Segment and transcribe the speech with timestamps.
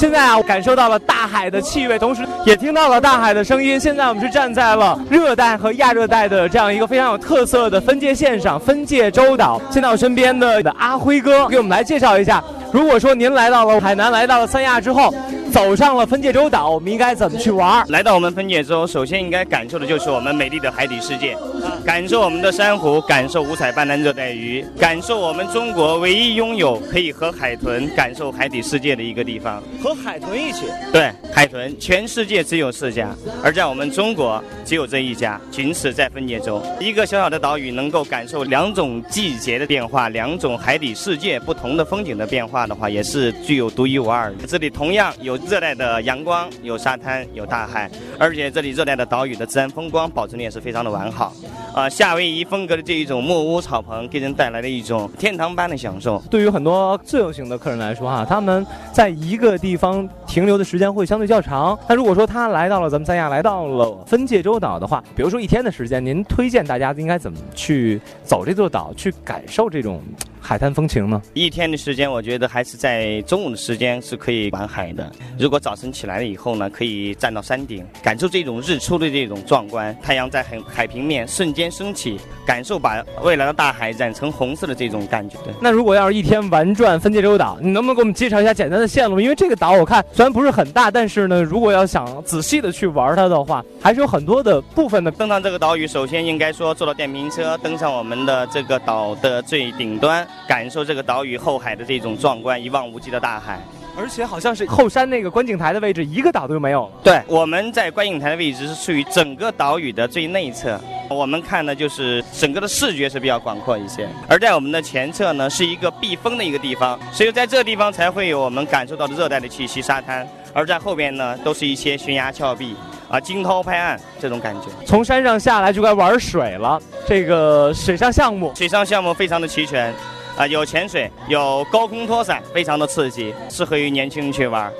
[0.00, 3.78] 现在啊，我感受到了大海的气味，同时也听到了大海的声音。
[3.78, 9.60] 现在我们是站在了热带和亚热带的这样一个非常有特色的分界线上，分界洲岛。
[9.70, 12.42] 现在我身边的阿辉哥给我们来介绍一下，
[12.72, 15.12] 如果说您来到了海南，来到了三亚之后。
[15.50, 17.84] 走上了分界洲岛，我们应该怎么去玩？
[17.88, 21.36] 来到我们分界洲，首先应该感受的就是我们美丽的海底世界，
[21.84, 29.60] 感受我们的珊瑚，感受五彩斑斓热带鱼，感受我们中国唯一拥有可以和海豚感受海底世界的一个地方。
[29.82, 30.66] 和海豚一起？
[30.92, 33.10] 对，海豚，全世界只有四家，
[33.42, 36.62] 而在我们中国只有这一家，仅此在分界洲。
[36.78, 44.46] 一个小小的岛屿能够感受两种季节的变化，两种海底世界不同的风景的变化的话，也是具有独一无二的。
[44.46, 45.39] 这里同样有。
[45.46, 51.34] 热带的阳光，有沙滩，有大海，而且这里热带的岛屿的自然风光保存的也是非常的完好。
[51.72, 56.20] 啊，夏威夷风格的这一种木屋草棚，给人带来了一种天堂般的享受。
[56.28, 61.78] 对于很多自由行的客人来说，哈，他们在一个地方停留的时间会相对较长。
[61.88, 70.02] 那如果说他来到了咱们三亚，来到了分界洲岛的话，比如说一天的时间，您推荐大家应该怎么去走这座岛，去感受这种？
[70.42, 71.20] 海滩风情呢？
[71.34, 75.12] 一天的时间，我觉得还是在中午的时间是可以玩海的。
[75.38, 79.94] 如果早晨起来了以后呢，可以站到山顶，感受这种日出的这种壮观。
[80.02, 85.36] 太阳在海海平面瞬间升起，感受把未来的大海染成红色的这种感觉。
[85.44, 85.52] 对。
[85.60, 89.18] 那如果要是一天玩转分界洲岛，你能不能给我们介绍一下简单的线路？
[89.18, 95.10] 因为这个岛我看虽然不是很大，但是呢，如果要想仔细的去玩它的话，还是有很多的部分的。
[95.18, 100.24] 登上这个岛屿，首先应该说坐到电瓶车，登上我们的这个岛的最顶端。
[100.46, 103.60] 感受这个岛屿后海的这种壮观，一望无际的大海，
[103.96, 106.92] 而且好像是后山那个观景台的位置，一个岛都没有了。
[107.02, 114.08] 对，我们在观景台的位置是处于整个岛屿的最内侧，我们看的就是整个的视觉是比较广阔一些。
[114.28, 120.26] 而在我们的前侧呢，是一个避风的一个地方，所以在这个地方才会有我们感受到的热带的气息，沙滩。
[120.52, 122.74] 而在后边呢，都是一些悬崖峭壁。
[123.08, 126.80] 啊，惊涛拍岸这种感觉，从山上下来就该玩水了。
[127.08, 129.92] 这个水上项目，水上项目非常的齐全，
[130.40, 134.72] 啊，有潜水，有高空拖伞，非常的刺激，适合于年轻人去玩。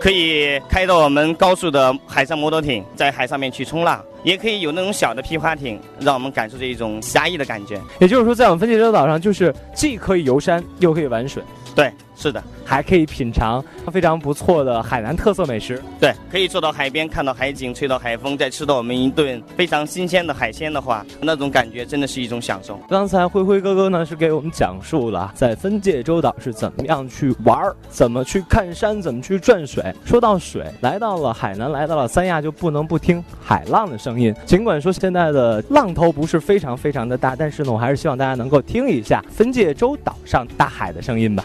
[0.00, 7.80] 可以开到我们高速的海上摩托艇，在海上面去冲浪，也可以有那种小的皮划艇，让我们感受这一种侠义的感觉。
[8.00, 11.40] 也就是说，在我们分界洲岛上，就是既可以游山，又可以玩水。
[11.76, 15.82] 对，是的，还可以品尝非常不错的海南特色美食。
[16.00, 22.78] 对，可以坐到海边看到海景，吹到海风，再吃到我们一顿非常新鲜的海鲜的话，那种感觉真的是一种享受。
[22.88, 29.84] 刚才灰灰哥哥呢是给我们讲述了在分界洲岛是怎么样去玩儿，怎么去看山，怎么去转水。
[30.04, 34.34] 说到水，来到了海南，来到了三亚，就不能不听海浪的声音。
[34.46, 41.44] 尽管说现在的浪头不是非常非常的大，但是呢，我还是希望大家能够听一下分界洲岛上大海的声音吧。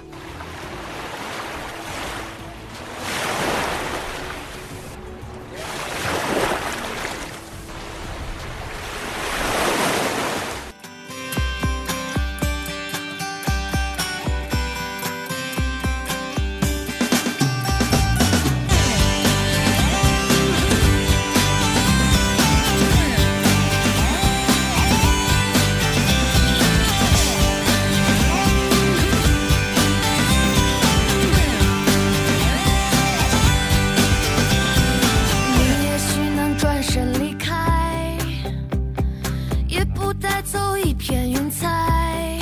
[40.40, 42.40] 带走一片云彩，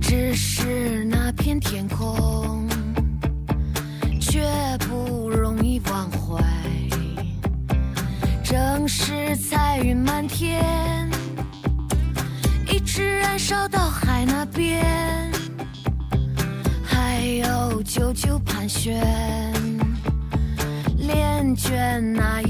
[0.00, 2.66] 只是那片天空
[4.18, 4.48] 却
[4.88, 6.42] 不容易忘怀。
[8.42, 10.64] 正是彩云满天，
[12.72, 15.30] 一直燃烧到海那边，
[16.82, 19.04] 还有久久盘旋，
[20.96, 22.47] 恋眷那。